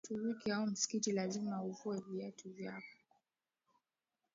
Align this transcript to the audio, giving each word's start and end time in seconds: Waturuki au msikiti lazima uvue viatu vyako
Waturuki 0.03 0.51
au 0.53 0.65
msikiti 0.65 1.11
lazima 1.11 1.63
uvue 1.63 2.01
viatu 2.09 2.49
vyako 2.49 2.97